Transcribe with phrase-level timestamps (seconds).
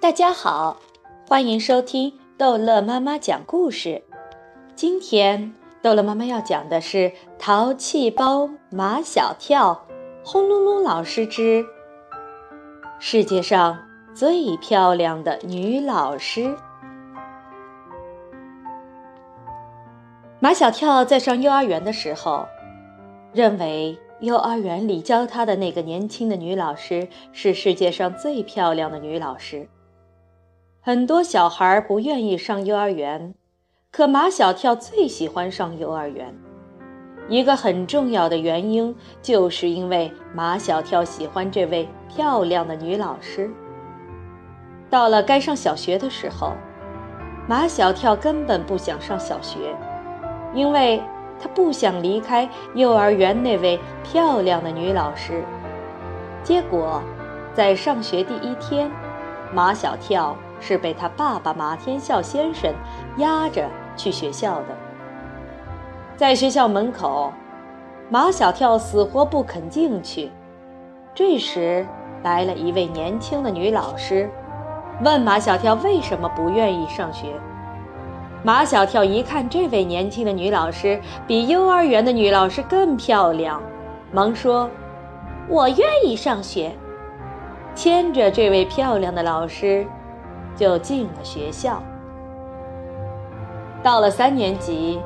[0.00, 0.80] 大家好，
[1.28, 4.02] 欢迎收听逗乐妈妈讲故事。
[4.74, 6.96] 今天逗乐妈妈要讲的是
[7.38, 9.86] 《淘气包马小跳》，
[10.26, 11.66] 轰隆隆老师之
[12.98, 13.78] 世界上
[14.14, 16.56] 最漂亮的女老师。
[20.38, 22.46] 马小跳在上幼儿园的时候，
[23.34, 29.68] 认为幼儿园里教他的那个年轻的女老师是世界上最漂亮的女老师。
[30.82, 33.34] 很多小孩不愿意上幼儿园，
[33.92, 36.34] 可马小跳最喜欢上幼儿园。
[37.28, 43.50] 一个很重要的原因，就是因为马小跳喜欢这位漂亮的女老师。
[44.88, 46.54] 到了该上小学的时候，
[47.46, 49.76] 马小跳根本不想上小学，
[50.54, 51.02] 因为
[51.38, 55.44] 他不想离开幼儿园那位漂亮的女老师。
[56.42, 57.02] 结果，
[57.52, 58.90] 在上学第一天，
[59.52, 60.34] 马小跳。
[60.60, 62.72] 是被他爸爸马天笑先生
[63.16, 64.66] 押着去学校的。
[66.16, 67.32] 在学校门口，
[68.10, 70.30] 马小跳死活不肯进去。
[71.14, 71.86] 这时，
[72.22, 74.30] 来了一位年轻的女老师，
[75.02, 77.28] 问马小跳为什么不愿意上学。
[78.42, 83.62] 马小跳一看这位年轻的女老师比幼儿园的女老师更漂亮，
[84.12, 84.68] 忙说
[85.48, 86.72] ：“我愿意上学。”
[87.74, 89.86] 牵着这位漂亮的老师。
[90.56, 91.82] 就进了学校。
[93.82, 95.00] 到了三年级，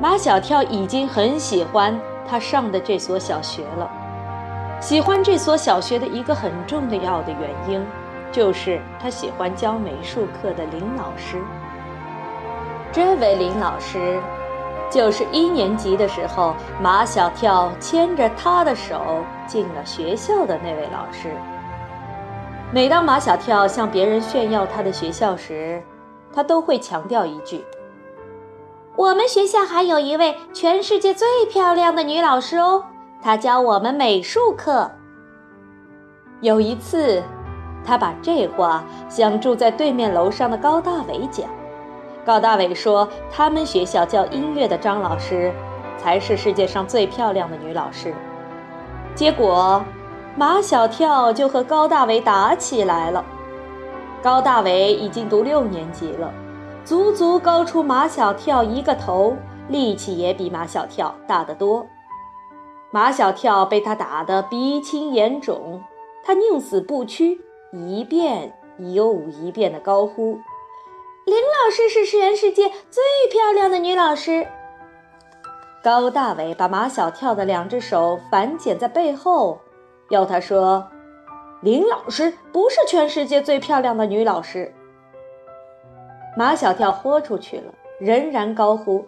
[0.00, 3.90] 马小跳已经很喜欢他上的这所小学了。
[4.80, 7.84] 喜欢这所小学的一个很重要的原因，
[8.32, 11.38] 就是他喜欢教美术课的林老师。
[12.92, 14.18] 这位林老师，
[14.90, 21.34] 就是一年级的时候马小跳牵着他的手进了学校的那位老师。
[22.72, 25.82] 每当马小跳向别人炫耀他的学校时，
[26.32, 27.64] 他都会强调一句
[28.94, 32.84] ：“我们学校还有一位全世界最漂亮的女老师哦，
[33.20, 34.88] 她教我们美术课。”
[36.40, 37.20] 有一次，
[37.84, 41.48] 他把这话向住在对面楼上的高大伟讲。
[42.24, 45.52] 高大伟说：“他们学校教音乐的张老师，
[45.98, 48.14] 才是世界上最漂亮的女老师。”
[49.16, 49.82] 结果。
[50.36, 53.24] 马小跳就和高大伟打起来了。
[54.22, 56.32] 高大伟已经读六年级了，
[56.84, 59.36] 足足高出马小跳一个头，
[59.68, 61.86] 力气也比马小跳大得多。
[62.90, 65.82] 马小跳被他打得鼻青眼肿，
[66.24, 67.40] 他宁死不屈，
[67.72, 70.38] 一遍又一遍地高呼
[71.26, 74.46] ：“林老师是全世界最漂亮的女老师。”
[75.82, 79.58] 高大伟把马小跳的两只手反剪在背后。
[80.10, 80.90] 要他说
[81.62, 84.74] ：“林老师不是全世界最漂亮的女老师。”
[86.36, 89.06] 马小跳豁出去了，仍然高呼：“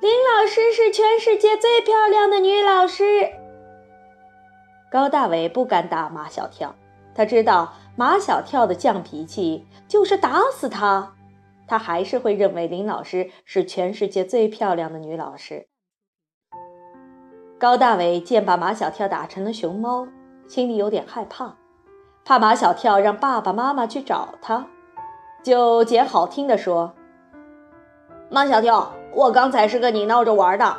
[0.00, 3.04] 林老师是全世界最漂亮的女老师。”
[4.90, 6.74] 高大伟不敢打马小跳，
[7.14, 11.14] 他知道马小跳的犟脾气，就是打死他，
[11.66, 15.66] 他还是会认为林老师是全世界最漂亮的女老师。
[17.58, 20.06] 高大伟见把马小跳打成了熊猫。
[20.48, 21.54] 心里有点害怕，
[22.24, 24.66] 怕马小跳让爸爸妈妈去找他，
[25.42, 26.92] 就捡好听的说
[28.30, 30.76] ：“马小跳，我刚才是跟你闹着玩的。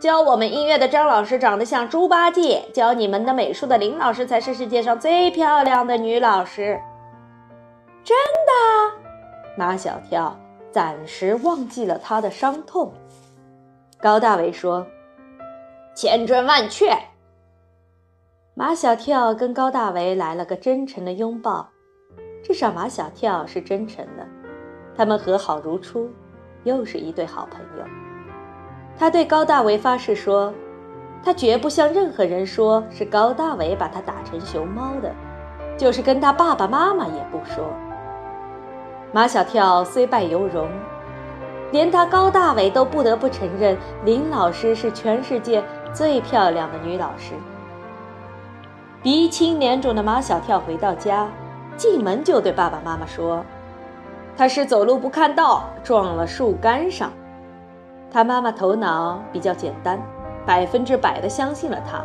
[0.00, 6.80] 教我们音乐的张老师长得像猪八戒，教你们的美术的林老师才是世界上最漂亮的女老师。”
[8.04, 8.98] 真的？
[9.56, 10.36] 马小跳
[10.70, 12.92] 暂时忘记了他的伤痛。
[13.98, 14.86] 高大伟说
[15.94, 16.94] ：“千真万确。”
[18.56, 21.68] 马小跳跟高大伟来了个真诚的拥抱，
[22.40, 24.24] 至少马小跳是真诚的。
[24.96, 26.08] 他们和好如初，
[26.62, 27.84] 又是一对好朋友。
[28.96, 30.54] 他对高大伟发誓说，
[31.20, 35.12] 他绝不向任何人说是高大伟把他打成熊猫的，
[35.76, 37.64] 就是跟他爸爸妈妈也不说。
[39.12, 40.68] 马小跳虽败犹荣，
[41.72, 45.60] 连他高大伟都不得不承认林老师是全世界
[45.92, 47.34] 最漂亮的女老师。
[49.04, 51.28] 鼻青脸肿的马小跳回到家，
[51.76, 53.44] 进门就对爸爸妈妈说
[54.34, 57.12] ：“他是走路不看道，撞了树干上。”
[58.10, 60.00] 他妈妈头脑比较简单，
[60.46, 62.02] 百分之百的相信了他。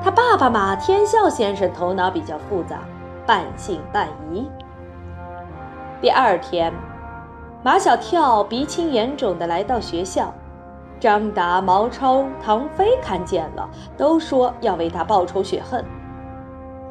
[0.00, 2.78] 他爸爸马天笑先生头脑比较复杂，
[3.26, 4.48] 半信半疑。
[6.00, 6.72] 第二天，
[7.64, 10.32] 马小跳鼻青眼肿的来到学校，
[11.00, 15.84] 张达、毛超、唐飞看见了，都说要为他报仇雪恨。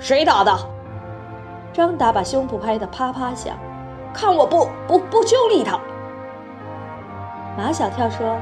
[0.02, 0.52] 谁打的？
[1.72, 3.56] 张达把胸脯拍得啪啪响，
[4.12, 5.80] 看我不不不修理他。
[7.56, 8.36] 马小跳说：“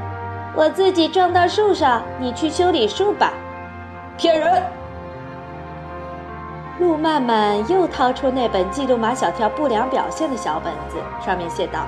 [0.56, 3.34] 我自己撞到树上，你去修理树吧。”
[4.16, 4.62] 骗人！
[6.78, 11.80] 陆曼曼又掏出那本记录马小跳不良表现的小本子，上面写道：“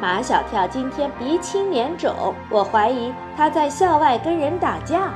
[0.00, 2.14] 马小跳今天鼻青脸肿，
[2.48, 5.10] 我怀疑他在校外跟人打架。”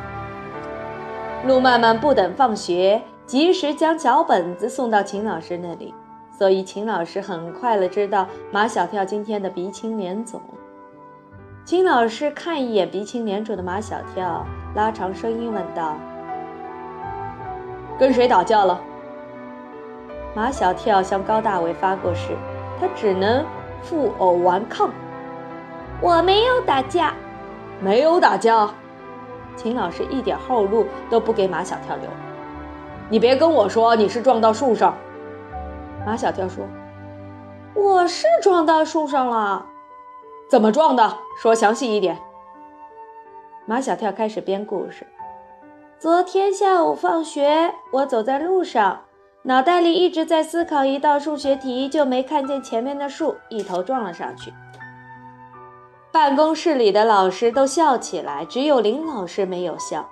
[1.47, 5.95] 陆曼曼不等放学，及时将小本子送到秦老师那里，
[6.37, 10.41] 所以秦老师很快了知道马小跳今天的鼻青脸肿。
[11.65, 14.45] 秦老师看一眼鼻青脸肿的马小跳。
[14.75, 15.97] 拉长声音问道
[17.97, 18.81] ：“跟谁打架了？”
[20.35, 22.37] 马小跳向高大伟发过誓，
[22.81, 23.47] 他只能
[23.81, 24.91] 负偶顽抗。
[26.01, 27.15] 我没有打架，
[27.81, 28.69] 没有打架。
[29.55, 32.11] 秦老师一点后路都不给马小跳留。
[33.11, 34.97] 你别跟我说你是撞到树上。
[36.07, 36.65] 马小跳说
[37.77, 39.67] ：“我是撞到树上了。
[40.49, 41.19] 怎么撞的？
[41.41, 42.19] 说详细一点。”
[43.67, 45.07] 马小跳开始编故事。
[45.99, 49.01] 昨天下午放学，我走在路上，
[49.43, 54.53] 脑袋里一直在思考一道数学题，就没看见前面的树，一头撞了上去。
[56.13, 60.09] 办公室里的老师都笑起来，只有林老师没有笑。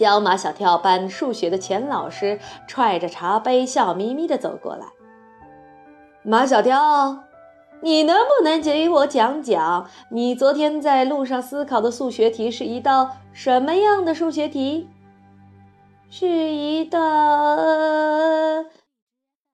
[0.00, 4.86] 教马小跳班数学的钱老师揣着茶杯，笑眯眯地走过来。
[6.22, 7.24] 马小跳。
[7.82, 14.88] 你能不能给我讲讲，你昨天在路上思考的数学题是一道什么样的数学题？
[16.08, 16.98] 是一道……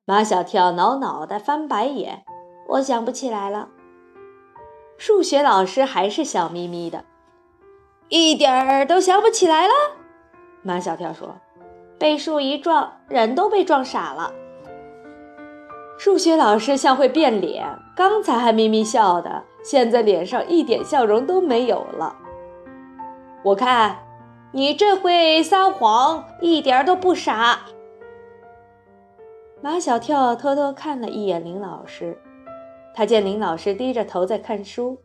[0.04, 2.24] 马小跳挠脑袋翻白眼，
[2.68, 3.68] 我想不起来了。
[4.96, 7.04] 数学老师还是笑眯眯的，
[8.08, 9.74] 一点儿都想不起来了。
[10.66, 11.32] 马小跳说
[11.96, 14.32] ：“被树一撞，人都被撞傻了。”
[15.96, 17.64] 数学老师像会变脸，
[17.94, 22.16] 刚才还咪咪笑的，现在脸上一点笑容都没有了。
[23.44, 23.98] 我看，
[24.50, 27.60] 你这会撒谎，一点都不傻。
[29.62, 32.18] 马小跳偷偷看了一眼林老师，
[32.92, 34.98] 他见林老师低着头在看书，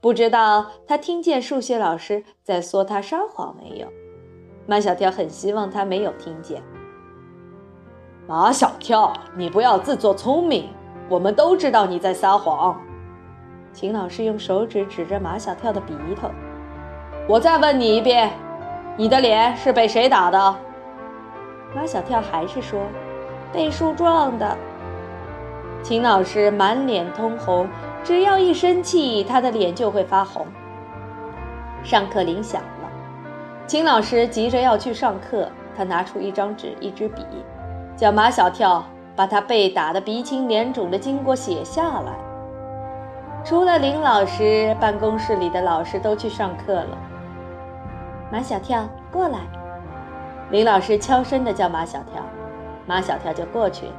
[0.00, 3.86] 不知道他听见数学老师在说他撒谎没有。
[4.66, 6.62] 马小跳很希望他没有听见。
[8.26, 10.68] 马小跳，你不要自作聪明，
[11.08, 12.80] 我们都知道你在撒谎。
[13.72, 16.30] 秦老师用手指指着马小跳的鼻头。
[17.28, 18.30] 我再问你一遍，
[18.96, 20.56] 你的脸是被谁打的？
[21.74, 22.80] 马小跳还是说
[23.52, 24.56] 被树撞的。
[25.82, 27.66] 秦老师满脸通红，
[28.04, 30.46] 只要一生气，他的脸就会发红。
[31.82, 32.62] 上课铃响，
[33.66, 37.24] 秦老师急着要去上课，他拿出一张纸，一支笔。
[37.96, 42.12] 叫马小跳把他被打得鼻青脸肿的经过写下来。
[43.44, 46.98] 除了林老师，办公室里的老师都去上课了。
[48.30, 49.38] 马小跳，过来！
[50.50, 52.22] 林老师悄声地叫马小跳，
[52.86, 53.92] 马小跳就过去了。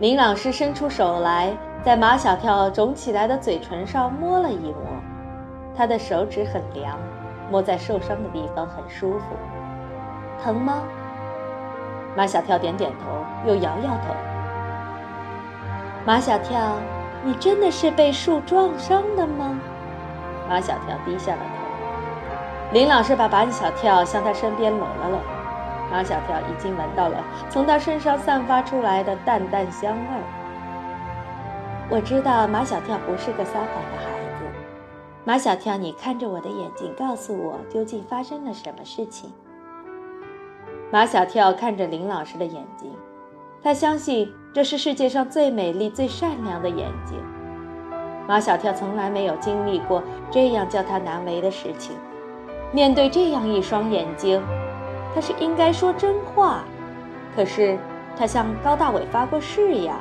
[0.00, 4.84] 林老师伸出手来，在马小跳肿起来的嘴唇上摸了一摸，
[5.76, 6.96] 他的手指很凉，
[7.50, 9.36] 摸在受伤的地方很舒服。
[10.42, 10.82] 疼吗？
[12.16, 14.14] 马小跳点点头，又摇摇头。
[16.04, 16.58] 马小跳，
[17.22, 19.58] 你真的是被树撞伤的吗？
[20.48, 21.44] 马小跳低下了头。
[22.72, 25.18] 林老师把马小跳向他身边搂了搂。
[25.90, 27.16] 马小跳已经闻到了
[27.48, 30.22] 从他身上散发出来的淡淡香味。
[31.88, 34.17] 我知道马小跳不是个撒谎的孩子。
[35.28, 39.30] 马小跳，你看着我的眼睛，告诉我究竟发生了什么事情。
[40.90, 42.90] 马小跳看着林老师的眼睛，
[43.62, 47.18] 他相信这是世界上最美丽、最善良的眼睛。
[48.26, 51.94] 马小跳从来没有经历过这样叫他难为的事情。
[52.72, 54.42] 面对这样一双眼睛，
[55.14, 56.64] 他是应该说真话，
[57.36, 57.78] 可是
[58.16, 60.00] 他向高大伟发过誓呀。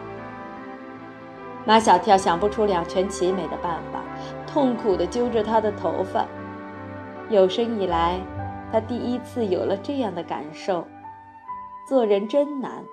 [1.68, 4.00] 马小跳想不出两全其美的办法，
[4.48, 6.26] 痛苦地揪着他的头发。
[7.30, 8.20] 有生以来。
[8.70, 10.86] 他第一次有了这样的感受：
[11.88, 12.84] 做人真难，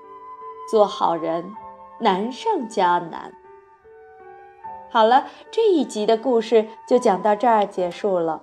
[0.70, 1.52] 做好人
[1.98, 3.32] 难上加难。
[4.88, 8.42] 好了，这一集的故事就讲到这儿结束了。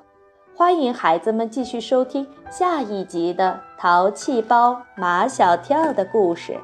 [0.54, 6.60] 欢迎孩子们继续收听下一集的《淘气包马小跳》的故事。